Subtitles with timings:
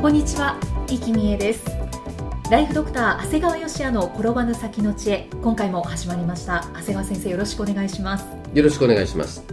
[0.00, 1.64] こんにちは、生きみえです。
[2.50, 6.64] ライフドクター長谷川芳也の転ばぬ先の知恵今回も始まりました。
[6.72, 8.26] 長谷川先生よろしくお願いします。
[8.54, 9.44] よろしくお願いします。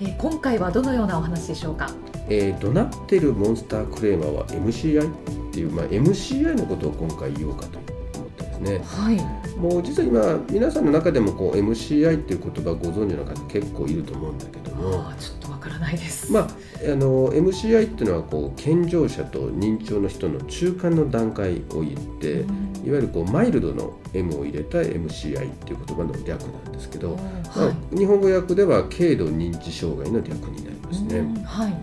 [0.00, 1.88] えー今回はどのようなお話でしょうか？
[2.28, 7.78] えー、怒鳴ってるモンスタークレーマーは MCI っていう、まあ、MCI のことを今回言おうかと
[8.18, 8.82] 思ってですね。
[8.84, 16.32] はいもう実は今皆さんの中でもこう MCI っていう言葉ご存知の方結構いると思うんだけども、ちょっとわからないです。
[16.32, 22.74] まあ、あの MCI っていうのはこう健常者と認知症の人の中間の段階を言って、うん。
[22.84, 27.16] いわゆるこうマイルドの M を入れた MCI っていう言葉の略なんですけど、
[27.56, 31.18] まはあ、日本語訳では軽度認知障害の略になりますね。
[31.18, 31.34] うん。
[31.42, 31.74] はい。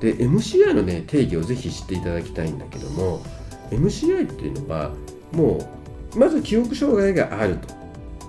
[0.00, 3.22] で MCI の、ね、定義をぜひ知っていただきたいんだけども
[3.70, 4.90] MCI っていうのは
[5.32, 5.75] もう
[6.16, 7.74] まず記憶障害があると。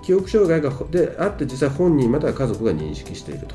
[0.08, 3.54] 記憶障害がであって実際本人または家族が認識していると。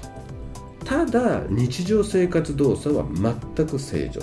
[0.85, 3.05] ただ日常生活動作は
[3.55, 4.21] 全く正常。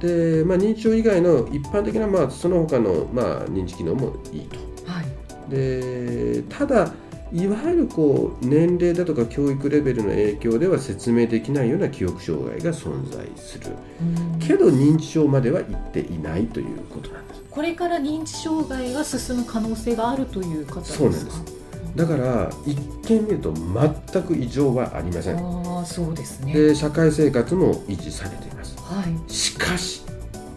[0.00, 4.56] で、まあ、認知症以外の一般的な、まあ、その他の、まあ、認知機能もいいと。
[4.90, 5.50] はい。
[5.50, 6.90] でただ
[7.32, 13.72] いわゆるこう年齢だとか教育レベルの影響では説明できないような記憶障害が存在する。
[14.00, 14.38] うん。
[14.38, 17.25] けど認知症まではいっていないということなんです
[17.56, 20.98] これから認知障害が進む可能性があるという方ですか？
[20.98, 21.42] そうなんです。
[21.96, 25.38] だから一見見ると全く異常はありません。
[25.38, 26.52] ああそうですね。
[26.52, 28.76] で社会生活も維持されています。
[28.82, 30.02] はい、しかし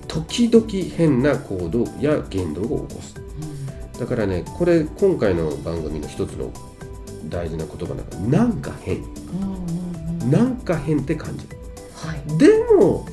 [0.09, 3.15] 時々変な行動や言動を起こす。
[3.97, 6.51] だからねこれ今回の番組の一つの
[7.29, 8.97] 大事な言葉だからなんか変。
[8.97, 10.31] うんうんうん。
[10.31, 11.47] なんか変って感じ。
[11.47, 11.55] る
[11.95, 12.37] はい。
[12.37, 13.07] でも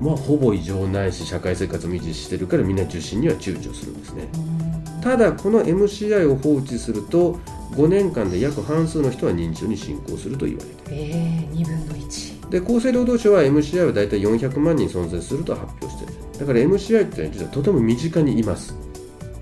[0.00, 4.28] まあほぼ異常ないし社会生活も維持してるからみんな受診には躊躇するんですね。
[4.34, 4.60] うん
[5.00, 7.38] ただこの MCI を放置すると
[7.72, 11.12] 5年間で約半数の人は認知症に進行すると言われている。
[11.12, 16.14] ええ2分の1で厚生労働省は MCI は大体400万人存在すると発表している。
[16.38, 18.74] だから MCI って実はとても身近にいます。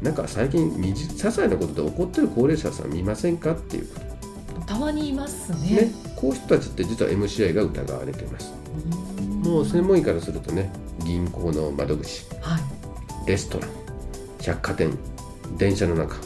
[0.03, 4.01] なんか最近みじ些細なことで怒ってる高齢者さん見ませんかっていうこ
[4.65, 5.57] たまにいますね。
[5.57, 8.53] とねこういう人たちって実は MCI が疑われています。
[8.93, 9.18] うん
[9.49, 10.71] もう専門医からするとね
[11.05, 12.25] 銀行の窓口。
[12.41, 13.29] はい。
[13.29, 13.71] レストラン。
[14.43, 14.91] 百貨店。
[15.57, 16.17] 電車の中。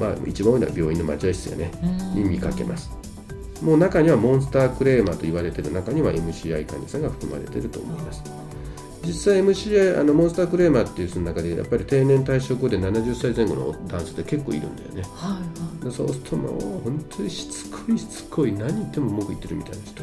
[0.00, 1.70] まあ一番多いのは病院の待合室やね。
[1.82, 1.86] う
[2.18, 2.22] ん。
[2.22, 2.90] に見かけます。
[3.60, 8.22] もう中にはモンスタークレーマーと言われている中には MCI 患者さんが含まれていると思います。
[9.04, 15.02] 実際 MCI あのモンスタークレーマーっていうその中でやっぱり定年退職後で70歳前後の男性って結構いるんだよね。
[15.14, 15.38] はいは
[15.82, 15.84] い。
[15.84, 20.02] でそうするともう本当にしつこいしつこい何言っても文句言ってるみたいな人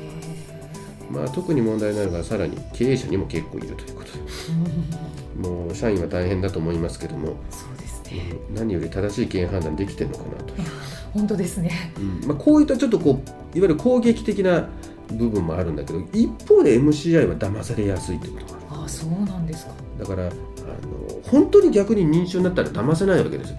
[1.12, 4.20] まあ特に問題なのがさらに経営者にも結構いるということで。
[4.20, 4.22] う
[5.08, 5.12] ん
[5.42, 8.34] もう社員は大変だと思いますけども、そうですね。
[8.50, 8.56] うん。
[8.56, 10.54] 何より正しい経営判断できてるのかなと。
[11.14, 11.94] 本当ですね。
[11.98, 12.28] うん。
[12.28, 14.68] まあ、こういったちょっとこういわゆる攻撃的な
[15.12, 18.82] 部分もあるんだけど一方で MCI は騙されやすいってことがある。
[18.82, 19.74] ああそうなんですか。
[20.00, 20.32] だからあの
[21.24, 23.58] 本当に逆に認知症になったら騙せないわけですよ。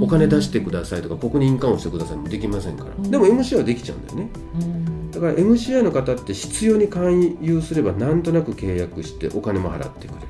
[0.00, 2.90] お金出してくださいとかここに印鑑をしてくださいもできませんから。
[2.96, 3.10] うん。
[3.10, 4.28] でも MCI はできちゃうんだよね。
[4.60, 10.26] うんだから MCI の方って必要に勧誘すればなんとなく契約してお金も払ってくれる。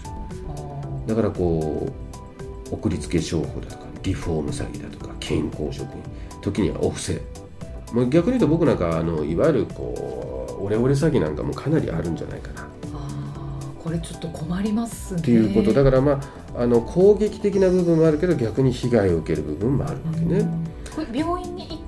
[0.48, 1.92] あだからこ
[2.70, 6.02] う送りつけ商法だとかリフォーム詐欺だとか健康食品
[6.40, 7.20] 時にはお布施
[7.92, 12.68] もう逆に言うと僕なんかあのいわゆるこうオレオレ詐欺なんかもかなりあるんじゃないかな。
[13.82, 15.20] これちょっと困りますね。
[15.20, 16.20] っていうことだからま
[16.54, 20.38] ああの攻撃的な部分もあるけど逆に被害を受ける部分もあるわけね。
[20.40, 20.66] うん。
[20.94, 21.79] これ病院に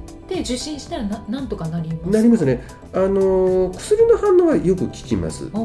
[0.42, 2.00] 受診したらななんとかなります？
[2.04, 2.62] かなりますね。
[2.92, 5.50] あの薬の反応はよく効きます。
[5.54, 5.58] あ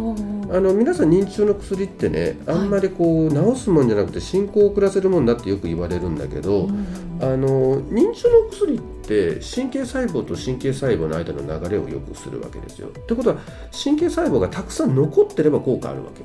[0.59, 6.87] の皆さん認知症の薬ってねあんまりこう治すもんじゃなくて進行を遅らせるもんだってよく言われるんだけど、うん
[7.19, 12.89] あの認知症の薬って神経細胞と神経細胞の間の流れを良くするわけですよ。
[12.89, 13.37] ってことは
[13.71, 16.23] 神経細胞がたくさん残ってれば効果あるわけ。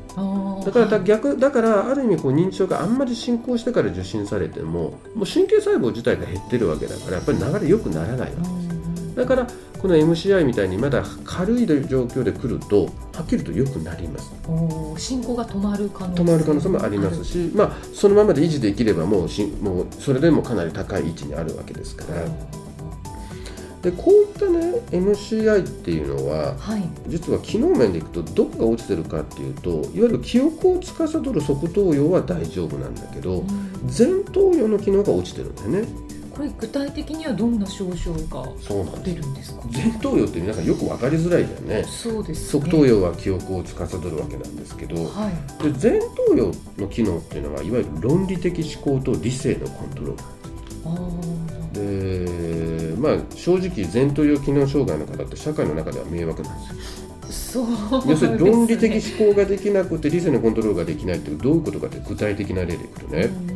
[0.64, 9.46] だから逆だからある意味こう認知症があんまり進行してから受診されてももう神経細胞自体が減ってるわけだからやっぱり流れ良くならないわけうんだから
[9.82, 14.32] この MCI みたいにまだ軽い状況で来るとはっきりと良くなります。
[14.96, 16.22] 進行が止まる可能性。
[16.22, 22.22] 止まる可能性もありますし、まあ、そのままで維持できればもうしもうそれでもかなり高い位置にあるわけですから。
[23.82, 26.88] でこういったね MCI っていうのははい。
[27.08, 33.42] 実は機能面でいくとどこが落ちてるかっていうといわゆる記憶を司る側頭葉は大丈夫なんだけど
[33.86, 35.88] 前頭葉の機能が落ちてるんだよね
[36.34, 38.48] これ具体的にはどんな症状が
[39.04, 39.62] 出るんですか？
[39.72, 41.84] 前頭葉って皆さんよく分かりづらいじゃんね。
[41.84, 42.60] そうですね。
[42.60, 45.32] 側頭葉は記憶を司るわけなんですけどではい。
[45.80, 50.22] 前頭葉の機能っていうのはいわゆる論理的思考と理性のコントロール。
[50.84, 50.96] あ
[51.72, 57.64] でまあ正直前頭葉機能障害の方って社会の中では迷惑なんですよ。
[57.66, 63.51] ーそう要するに論理的思考ができなくて理性のコントロールができないってどういうことかって具体的な例でいくとねうん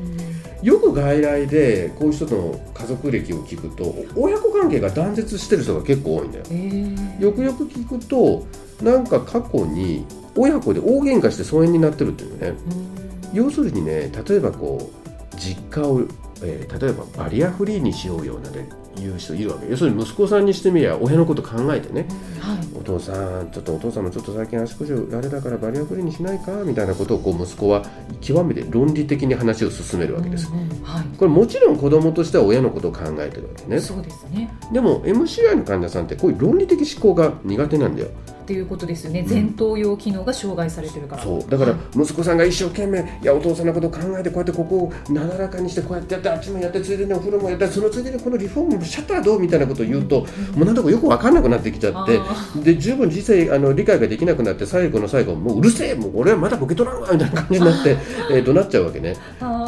[0.62, 6.44] よく外来でこういう人の家族歴を聞くと親子関係が断絶してる人が結構多いんだよ。
[6.50, 7.20] えー。
[7.20, 8.46] よくよく聞くと
[8.82, 10.06] なんか過去に
[10.36, 12.48] 親子で大喧嘩して疎遠になってるっていうのね。
[12.48, 13.36] うん。
[13.36, 16.00] 要するにね例えばこう実家を、
[16.42, 19.70] えー例えばバリアフリーにしようよなんて言う人いるわけ。
[19.70, 22.06] 要するに息子さんにしてみりゃ親のこと考えてね。
[22.40, 22.58] はい。
[22.78, 23.12] お父さ
[23.42, 27.84] んちょっとお父さんもちょっと最近足腰あれだからバリアフリーにしないかみたいなことをこう息子は
[28.20, 30.50] 極めて論理的に話を進めるわけです。
[30.52, 31.04] うんうんはい。
[31.18, 33.80] これもちろん子供としては親のことを考えてるわけね。
[33.80, 34.50] そうですね。
[34.72, 38.08] でも MCI の患者さんってこういう論理的思考が苦手なんだよ
[38.46, 39.28] っていうことですよね、うん。
[39.28, 41.22] 前頭葉機能が障害されてるから。
[41.24, 41.50] そう。
[41.50, 42.00] だからはい。
[42.00, 50.26] 息子さんが一生懸命いやお父さんのことを考えてこうやってここをなだらかにしてこうやってやってあっちもやってついでにお風呂もやってそのついでにこのリフォームもシャッターどうみたいなことを言うと、も
[50.62, 57.96] うなんだかよく分かんなくなってきちゃってあで十分実際あの理解ができなくなって最後の最後もううるせえもう俺はまだボケ取らんわみたいな感じになって、
[58.30, 59.16] えー、怒鳴っちゃうわけね。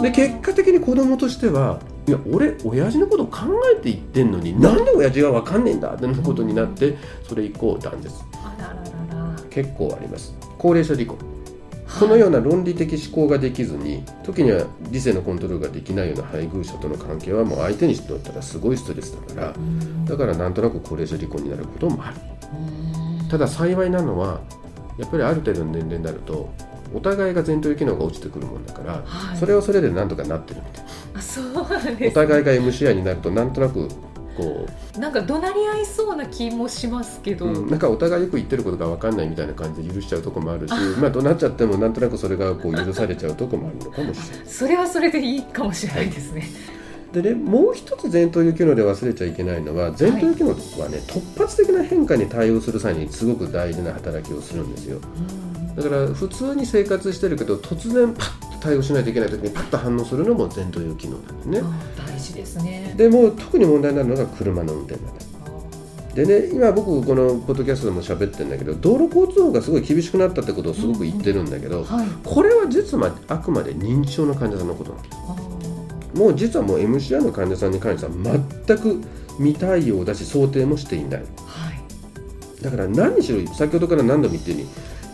[0.03, 3.41] で結果的に子供としてはいや俺親父のことを考
[3.71, 6.97] えて言ってんのになんで親父が分かんねえんだってなことになって
[7.29, 8.15] それ以降断絶
[9.63, 10.35] 結構あります。
[10.57, 11.19] 高齢者離婚。
[11.99, 22.17] このような論理的思考ができずに時には理性のコントロールができないような配偶者との関係はもう相手にしておいたらすごいストレスだからうんだからなんとなく高齢者離婚になることもある。
[23.23, 23.29] うん。
[23.29, 24.41] ただ幸いなのは
[24.99, 26.53] やっぱりある程度の年齢になると
[26.95, 29.37] お互いが前頭葉機能が落ちてくるもんだから、はい。
[29.37, 30.85] それはそれでなんとかなってるみたい
[31.15, 33.89] あそうなんなですお互いが MCI になるとなんとなく
[34.39, 34.67] こ
[34.99, 37.71] なんか怒鳴り合いそうな気もしますけど、う、うん。
[37.71, 44.47] なんかお互いよく言ってることが分かんないみたいな感じで許しちゃうとこもあるしまあ怒鳴っちゃってもなんとなくそれがこう許されちゃうとこもあるのかもしれない。
[44.47, 46.49] それはそれでいいかもしれないですね、
[47.13, 50.51] でね、もう一つ前頭葉機能で忘れちゃいけないのは前頭葉機能
[50.83, 55.01] はね、突発的な変化に対応する際にすごく大事な働きをするんですよ。
[55.77, 61.63] だから普通に生活してるけど突然パッと対応しないといけない時にパッと反応するのも前頭葉機能なんですね。
[61.97, 62.95] 大事ですね。
[62.97, 65.23] でもう特に問題になるのが車の運転なんだ
[66.13, 72.09] あでね今僕このポッドキャストでも喋ってるんだけど道路交通法がすごい厳しくなったってことをすごく言ってるんだけど、ーはい。
[72.25, 78.13] これは実はあくまで認知症の患者さんのことなんですもう実はもう MCI の患者さんに関しては
[78.67, 79.03] 全く
[79.37, 81.21] 未対応だし想定もしていない。
[81.21, 81.27] は
[81.71, 82.63] い。
[82.63, 84.67] だから何しろ先ほどから何度も言ってるよ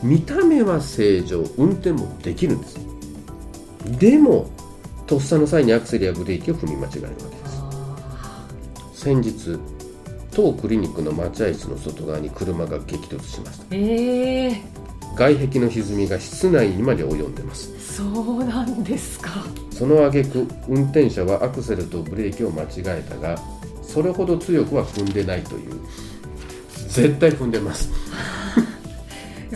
[0.03, 2.79] うに見た目は正常運転もできるんです
[3.85, 4.51] でも
[5.07, 7.61] とっさの際にアクセルやブレーキを踏み間違えるわけです。
[7.63, 8.49] あ
[8.95, 9.59] 先日
[10.31, 13.65] 当クリニックの待合室の外側に車が激突しました。
[13.75, 14.51] ー。
[14.51, 14.63] え
[15.17, 17.71] 外壁の歪みが室内にまで及んでます。
[17.71, 19.31] ー、そうなんですか。
[19.71, 23.39] その挙句運転者はアクセルとブレーキを間違えたが
[23.83, 25.81] それほど強くは踏んでないという。
[26.95, 27.91] 絶対踏んでます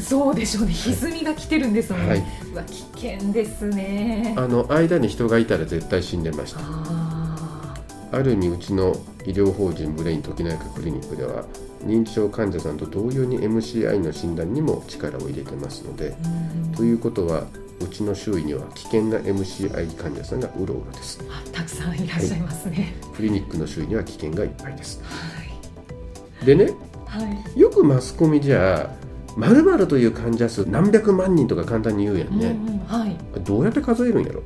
[0.01, 0.73] そうでしょうね。
[0.73, 2.25] 歪みが来てるんですもんね、はい。
[2.53, 4.35] うわ危険ですね。
[4.37, 6.61] あの間に人がいたら絶対死んでました。
[6.63, 7.75] あ
[8.11, 11.45] ある意味うちの医療法人ブレイン時内科クリニックでは
[11.85, 16.17] 認知症患者さんと同様に MCI の診断にも力を入れてますので
[16.75, 17.45] ということは
[17.81, 21.21] うちの周囲には危険な MCI 患者さんがうろうろです。
[21.31, 22.95] あたくさんいらっしゃいますね。
[23.15, 25.01] クリニックの周囲には危険がいっぱいです。
[25.05, 25.45] は
[26.43, 26.47] い。
[26.47, 26.73] でね
[27.07, 27.23] は
[27.57, 27.61] い。
[27.61, 28.91] よくマスコミじゃ
[29.39, 33.17] 〇〇という患者数何百万人とか簡単に言うやんね、うんうんはい。
[33.45, 34.43] どうやって数えるんやろ？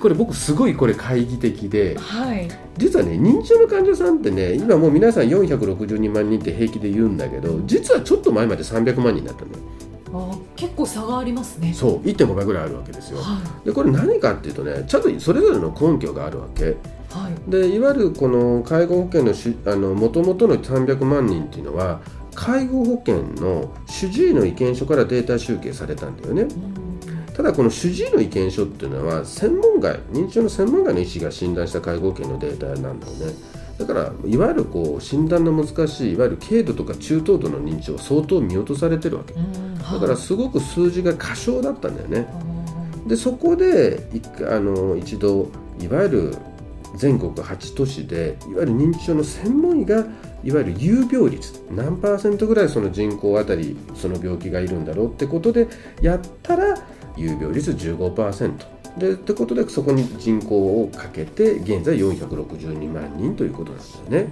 [0.00, 2.48] これ僕すごいこれ懐疑的ではい。
[2.76, 9.64] 実はね認知症の患者さんってね今もう皆さん462万人って平気で言うんだけど実はちょっと前まで300万人だったんだよ。
[10.10, 11.72] あ結構差がありますね。
[11.74, 13.18] そう1.5倍ぐらいあるわけですよ。
[13.18, 16.64] はでこれ何かっていうとねちゃんとそれぞれの根拠があるわけ。
[16.64, 16.66] い
[17.10, 17.50] はい。
[17.50, 22.00] でいわゆるこの介護保険のしあの元々の300万人っていうのは
[22.38, 26.42] 介護保険の主治医の意見書からデータ集計されたんだよね。
[26.42, 26.88] うん
[27.34, 33.32] ただこの主治医の意見書っていうのは専門外認知症の専門外の医師が診断した介護保険のデータなんだよね。
[33.78, 39.34] だからいわゆるこう診断の難しいいわゆる軽度とか中等度の認知症は相当見落とされてるわけ。
[39.34, 42.26] うんだからすごく数字が過小だったんだよね。
[43.06, 45.48] あでそこでいあの一度
[45.80, 46.34] いわゆる
[46.96, 50.04] 全国8都市でいわゆる認知症の専門医が
[50.44, 55.66] いわゆる有病率何パーセントぐらいその人口あたりその病気がいるんだろうってことで
[56.00, 56.78] やったら
[57.16, 64.26] 有病率15%でってことでそこに人口をかけて現在462万人ということなんですよね。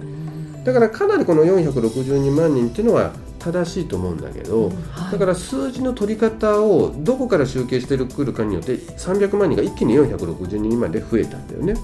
[0.63, 11.75] だからかなりこの462万人っていうのは正しいと思うんだけど、はい、だから数字の取り方をどこから集計してくるかによって300万人が一気に462人まで増えたんだよね。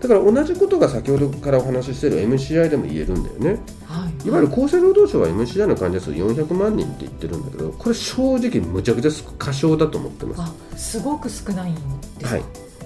[0.00, 10.94] だから同じことが先ほどからお話ししている MCI でも言えるんだよね、はい、いわゆる厚生労働省は MCI の患者数400万人って言ってるんだけどこれ正直むちゃくちゃ過小だと思ってます。
[10.96, 11.74] すごく少ないん
[12.18, 12.42] ですはい。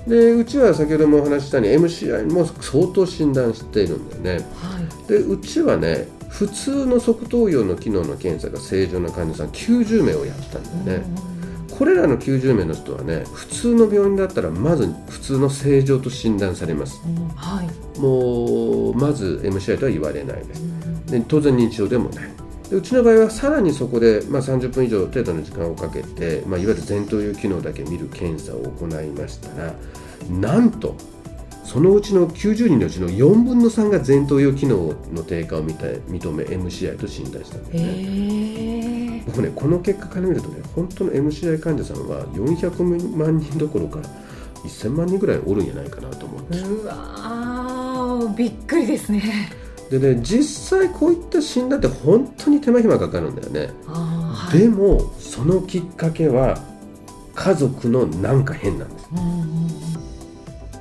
[0.09, 11.06] でうちは先ほどもお話ししたように MCI も相当診断しているんだよね、はい、でうちはね普通の側頭葉の機能の検査が正常な患者さん90名をやったんだよね、
[11.76, 17.00] これらの90名の人はね普通の病院だったらまず普通の正常と診断されます、
[17.35, 20.62] はい、もうまず MCI とは言われないです、
[21.11, 22.31] で当然認知症でもない。
[22.71, 29.75] うちの場合はさらにそこで、まあ、30分以上程度の時間をかけて、まあ、いわゆる前頭葉機能だけ見る検査を行いましたら
[30.31, 30.97] なんと
[31.62, 44.00] そのうちの90人のうちの4分の3が前頭葉機能の低下を認め MCI と診断したんですね、僕ねこの結果から見るとね本当の MCI 患者さんは400万人どころか
[44.64, 49.23] 1000万人ぐらいおるんじゃないかなと思ってうわびっくりですね。
[49.90, 56.59] でね実際こういった診断って本当に手間暇かかるんだよね、はい、でもそのきっかけは
[57.35, 60.04] 家族のなんか変なんです、うん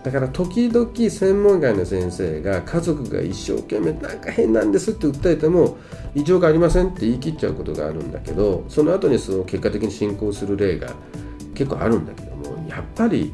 [0.03, 5.77] だから時々専門外の先生が家族が一生懸命なんか変なんですって訴えても
[6.13, 10.93] 異常がありませんって言い切っちゃうことがあるんだけどその後にその結果的に進行する例が
[11.55, 13.33] 結構あるんだけどもやっぱり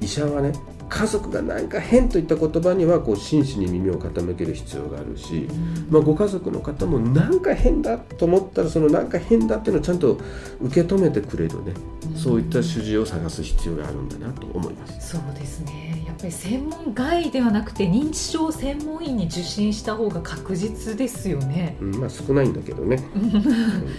[0.00, 0.52] 医者はね
[0.88, 5.48] 家族が何か変といった言葉にはこう真摯に耳を傾ける必要があるし、
[5.88, 10.18] まあ、ご家族の方も何か変だと思ったらその何か変だっていうのをちゃんと
[10.60, 11.72] 受け止めてくれるね、
[12.16, 15.10] そういった主治を探す必要があるんだなと思います。
[15.10, 21.76] そうですねぱり専門外ではなくて認知症専門医に受診した方が確実ですよね。
[21.80, 23.02] うん、まあ少ないんだけどね。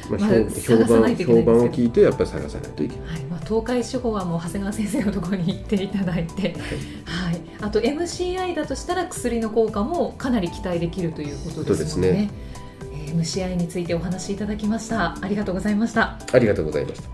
[0.09, 3.07] まあ、評判評判を聞いてやっぱり探さないといけない。
[3.07, 12.11] はい、まあ東海地方はもう長谷川先生のところに行っていただいて、はい、はい、あと MCI だとしたら薬の効果もかなり期待できるということですね。
[12.11, 12.29] ね
[13.15, 15.17] MCI についてお話しいただきました。
[15.21, 16.19] ありがとうございました。
[16.31, 17.09] ありがとうございました。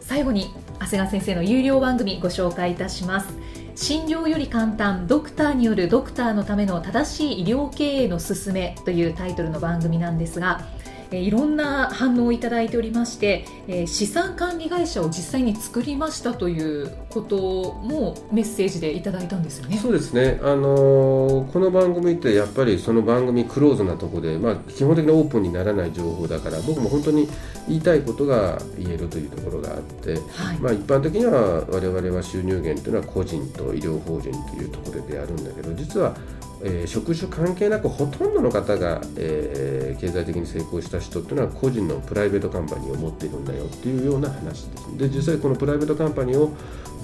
[0.00, 3.47] 最後に長谷川先生の有料番組ご紹介いたします。
[3.80, 10.66] 診療より簡単ドクターによるドクターのための正しい医療経営の勧めというタイトルの番組なんですが
[11.10, 17.36] えいろんな反応をいただいておりまして、え資産管理会社を実際に作りましたということ
[17.82, 19.78] もメッセージでいただいたんですよね。
[19.78, 20.38] そうですね。
[20.42, 27.28] あのー、この番組ってやっぱりその番組クローズなとこで、まあ基本的にオープンにならない情報だから、僕も本当に
[27.68, 36.16] 言いたいことが言えるというところがあって、はい、まあ一般的には我々は収入源というのは個人と医療法人というところでやるんだけど、実は
[36.62, 44.98] えー、職種関係なくほとんどの方が、えー、経済的に成功した人っていうのは個人のプライベートカンパニーを持っているんだよっていうような話です。
[44.98, 46.52] で実際このプライベートカンパニーを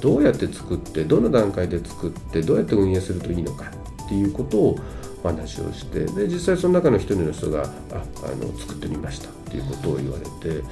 [0.01, 3.71] どうやって作ってどの段階で作ってどうやって運営するといいのか
[4.05, 4.79] っていうことを
[5.23, 10.63] お話をしてで実際その中の一人の人がああの作ってみましたっていうことを言われて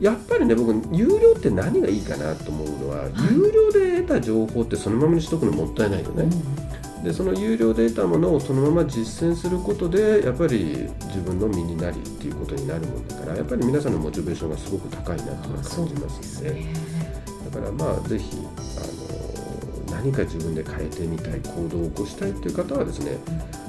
[0.00, 6.30] やっぱりね僕有料って何がいいかなと思うのは、有料で得た情報ってそのままにしとくのもったいないよね。
[7.00, 16.74] うんでその有料で得たものをそのまま実践することでやっぱり自分の身になりっていうことになるもんだからやっぱり皆さんのモチベーションがすごく高いなと感じますので、ね、
[17.52, 23.12] だからまあぜひあの何か自分で変えてみたい行動を起こしたいっていう方はですね、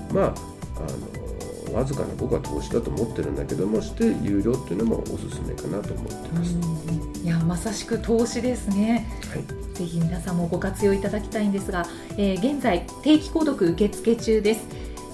[0.09, 0.33] うん、まあ
[0.77, 7.10] あのわずかな僕は投資だと思ってるんだけどもして有料っていうのもおすすめかなと思ってます。
[7.23, 9.07] いやまさしく投資ですね。
[9.31, 9.77] はい。
[9.77, 11.85] ぜひ皆さんもご活用いただきたいんですが、
[12.17, 14.67] えー、現在定期購読受付中です。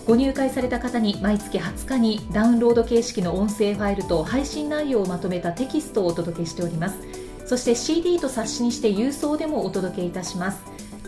[0.05, 6.97] ご入会された方に毎月20日にダウンロード形式の音声ファイルと配信内容をまとめたテキストをお届けしております。
[7.45, 10.59] そして CD と冊子にして郵送でもお届けいたします。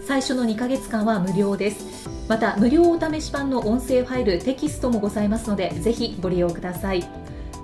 [0.05, 2.09] 最初の2ヶ月間は無料です。
[2.29, 7.03] また無料お試し版の音声ファイルテキストもございますのでぜひご利用ください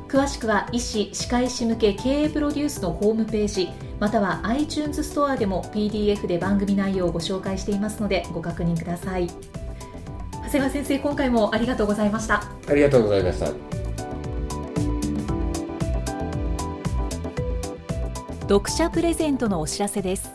[0.08, 3.70] 詳しくは医師・歯科医師向け経営プロデュースのホームページ
[4.00, 9.28] または iTunes ストアでも PDF で番組内容をご紹介していますのでご確認ください。
[9.28, 12.44] 長谷川先生今回もありがとうございました。
[12.68, 13.48] ありがとうございました。
[18.42, 20.32] 読者プレゼントのお知らせです。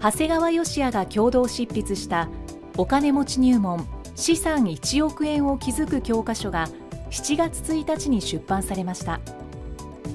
[0.00, 2.28] 長谷川義也が共同執筆した
[2.76, 6.68] お金持ち入門資産1億円を築く教科書が
[7.14, 9.20] 7月1日に出版されました。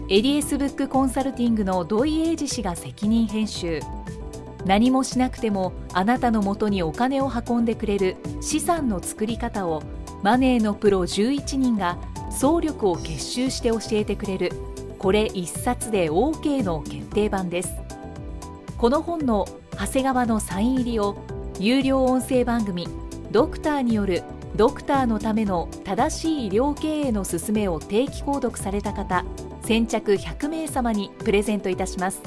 [0.10, 3.80] エリエスブックコンサルティングの土井英二氏が責任編集。
[4.66, 9.82] 何もしなくてもあなたのもとにお金を運んでくれる資産の作り方を
[10.24, 11.98] マネーのプロ11人が
[12.30, 14.52] 総力を結集して教えてくれる
[14.98, 17.70] これ一冊で OK の決定版です。
[18.78, 21.16] この本の長谷川のサイン入りを
[21.62, 22.90] 有料音声番組
[23.32, 24.24] ドクターによる
[24.56, 29.24] ドクターのための正しい医療経営の勧めを定期購読された方
[29.62, 32.22] 先着100名様にプレゼントいたします。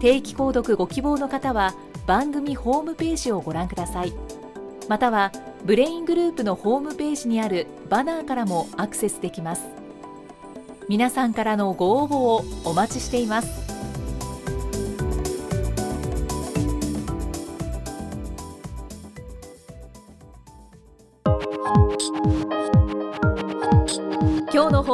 [0.00, 1.74] 定期購読ご希望の方は
[2.06, 4.12] 番組ホームページをご覧ください。
[4.88, 5.32] または
[5.64, 9.64] ブレイングループのホームページにあるバナーからもアクセスできます。
[10.88, 13.65] 皆さんからのご応募をお待ちしています。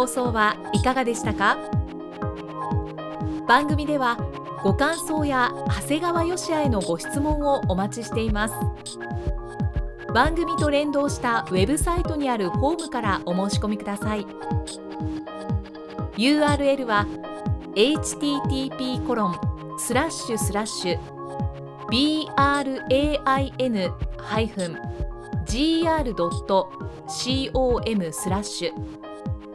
[0.03, 1.57] 放送はいかがでしたか？
[3.47, 4.17] 番組では
[4.65, 8.55] ご感想や長谷川よし也へのご質問をお待ちしています。
[10.13, 14.27] 番組と連動したウェブサイトにあるフォームからお申し込みください。
[16.17, 17.07] URL は
[17.77, 19.37] http コロン
[19.79, 20.99] スラッシュスラッシュ
[25.47, 29.02] brain-gr.com スラッシュ